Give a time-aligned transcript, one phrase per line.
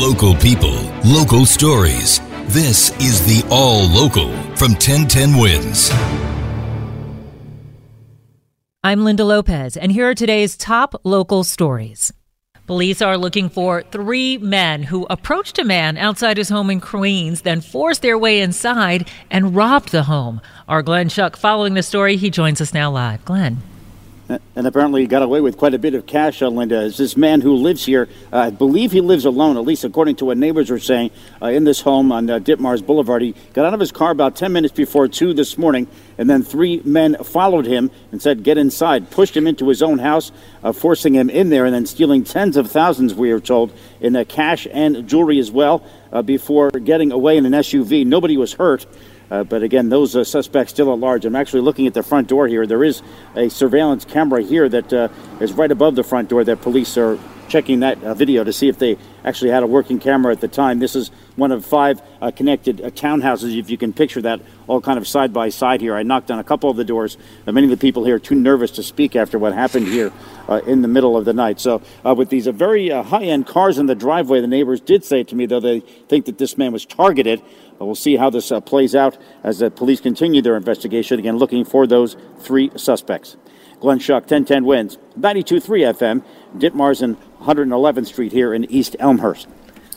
[0.00, 2.20] Local people, local stories.
[2.46, 5.90] This is the All Local from 1010 Wins.
[8.82, 12.14] I'm Linda Lopez, and here are today's top local stories.
[12.66, 17.42] Police are looking for three men who approached a man outside his home in Queens,
[17.42, 20.40] then forced their way inside and robbed the home.
[20.66, 22.16] Our Glenn Schuck following the story.
[22.16, 23.22] He joins us now live.
[23.26, 23.58] Glenn.
[24.54, 26.82] And apparently, he got away with quite a bit of cash, uh, Linda.
[26.82, 28.08] Is this man who lives here?
[28.32, 31.10] Uh, I believe he lives alone, at least according to what neighbors were saying,
[31.42, 33.22] uh, in this home on uh, Ditmars Boulevard.
[33.22, 36.44] He got out of his car about 10 minutes before 2 this morning, and then
[36.44, 40.30] three men followed him and said, Get inside, pushed him into his own house,
[40.62, 44.14] uh, forcing him in there, and then stealing tens of thousands, we are told, in
[44.14, 48.06] uh, cash and jewelry as well, uh, before getting away in an SUV.
[48.06, 48.86] Nobody was hurt.
[49.30, 51.24] Uh, but again, those uh, suspects still at large.
[51.24, 52.66] I'm actually looking at the front door here.
[52.66, 53.02] There is
[53.36, 55.08] a surveillance camera here that uh,
[55.40, 58.68] is right above the front door that police are checking that uh, video to see
[58.68, 60.78] if they actually had a working camera at the time.
[60.78, 64.80] This is one of five uh, connected uh, townhouses, if you can picture that, all
[64.80, 65.96] kind of side by side here.
[65.96, 67.18] I knocked on a couple of the doors.
[67.46, 70.12] many of the people here are too nervous to speak after what happened here
[70.66, 71.60] in the middle of the night.
[71.60, 75.34] So, with these very high end cars in the driveway, the neighbors did say to
[75.34, 77.42] me, though, they think that this man was targeted.
[77.80, 81.18] But we'll see how this uh, plays out as the police continue their investigation.
[81.18, 83.38] Again, looking for those three suspects.
[83.80, 84.98] Glenn Schuck, 1010 wins.
[85.18, 86.22] 92.3 FM,
[86.58, 89.48] Ditmars and 111th Street here in East Elmhurst.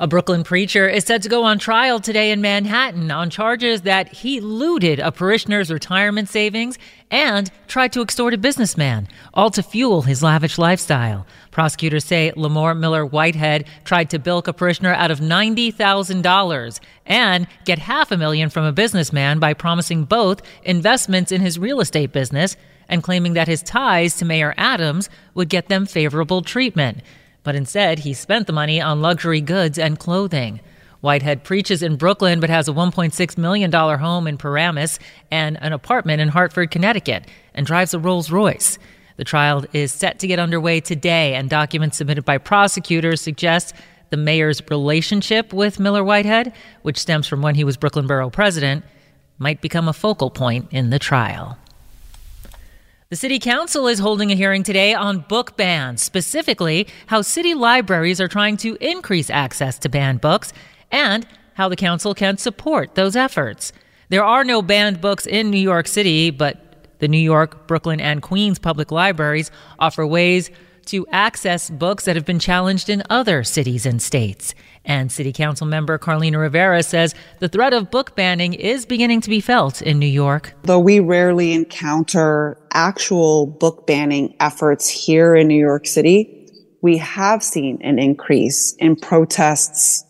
[0.00, 4.08] A Brooklyn preacher is set to go on trial today in Manhattan on charges that
[4.08, 6.78] he looted a parishioner's retirement savings
[7.12, 11.24] and tried to extort a businessman, all to fuel his lavish lifestyle.
[11.52, 17.78] Prosecutors say Lamor Miller Whitehead tried to bilk a parishioner out of $90,000 and get
[17.78, 22.56] half a million from a businessman by promising both investments in his real estate business
[22.88, 26.98] and claiming that his ties to Mayor Adams would get them favorable treatment
[27.44, 30.60] but instead he spent the money on luxury goods and clothing.
[31.00, 34.98] Whitehead preaches in Brooklyn but has a $1.6 million home in Paramus
[35.30, 38.78] and an apartment in Hartford, Connecticut, and drives a Rolls Royce.
[39.16, 43.74] The trial is set to get underway today, and documents submitted by prosecutors suggest
[44.10, 48.84] the mayor's relationship with Miller Whitehead, which stems from when he was Brooklyn Borough president,
[49.38, 51.58] might become a focal point in the trial.
[53.14, 58.20] The City Council is holding a hearing today on book bans, specifically how city libraries
[58.20, 60.52] are trying to increase access to banned books
[60.90, 63.72] and how the council can support those efforts.
[64.08, 68.20] There are no banned books in New York City, but the New York, Brooklyn, and
[68.20, 70.50] Queens public libraries offer ways
[70.86, 74.56] to access books that have been challenged in other cities and states.
[74.84, 79.30] And City Council member Carlina Rivera says the threat of book banning is beginning to
[79.30, 80.52] be felt in New York.
[80.64, 86.48] Though we rarely encounter actual book banning efforts here in New York City,
[86.82, 90.04] we have seen an increase in protests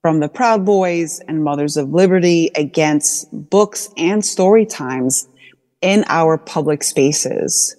[0.00, 5.28] from the Proud Boys and Mothers of Liberty against books and story times
[5.80, 7.76] in our public spaces.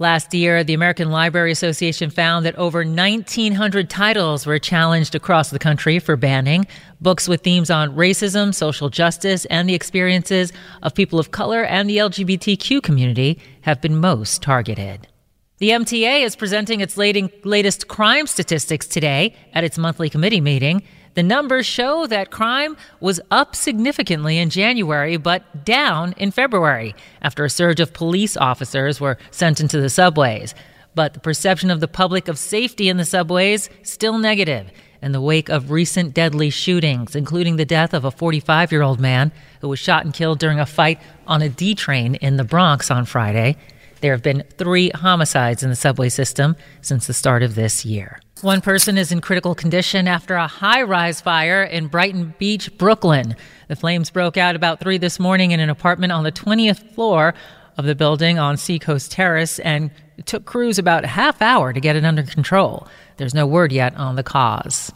[0.00, 5.58] Last year, the American Library Association found that over 1,900 titles were challenged across the
[5.58, 6.68] country for banning.
[7.00, 10.52] Books with themes on racism, social justice, and the experiences
[10.84, 15.08] of people of color and the LGBTQ community have been most targeted.
[15.58, 20.84] The MTA is presenting its latest crime statistics today at its monthly committee meeting.
[21.14, 27.44] The numbers show that crime was up significantly in January, but down in February after
[27.44, 30.54] a surge of police officers were sent into the subways.
[30.94, 34.70] But the perception of the public of safety in the subways still negative.
[35.00, 38.98] in the wake of recent deadly shootings, including the death of a 45 year old
[38.98, 39.30] man
[39.60, 42.90] who was shot and killed during a fight on a D train in the Bronx
[42.90, 43.56] on Friday.
[44.00, 48.20] There have been three homicides in the subway system since the start of this year.
[48.42, 53.34] One person is in critical condition after a high rise fire in Brighton Beach, Brooklyn.
[53.66, 57.34] The flames broke out about 3 this morning in an apartment on the 20th floor
[57.76, 61.80] of the building on Seacoast Terrace, and it took crews about a half hour to
[61.80, 62.86] get it under control.
[63.16, 64.92] There's no word yet on the cause.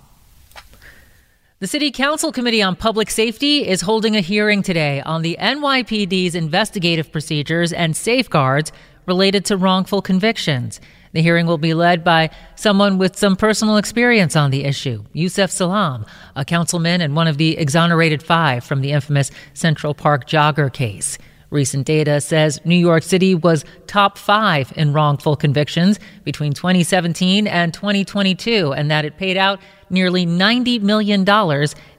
[1.59, 6.35] The City Council Committee on Public Safety is holding a hearing today on the NYPD's
[6.35, 8.73] investigative procedures and safeguards
[9.07, 10.81] related to wrongful convictions.
[11.13, 15.51] The hearing will be led by someone with some personal experience on the issue, Yusef
[15.51, 20.73] Salaam, a councilman and one of the exonerated five from the infamous Central Park jogger
[20.73, 21.19] case.
[21.51, 27.75] Recent data says New York City was top five in wrongful convictions between 2017 and
[27.75, 29.61] 2022, and that it paid out
[29.91, 31.27] nearly $90 million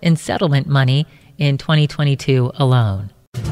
[0.02, 1.06] in settlement money
[1.38, 3.13] in 2022 alone.